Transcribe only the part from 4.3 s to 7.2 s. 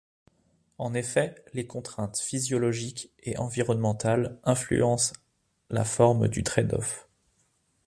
influencent la forme du trade-off.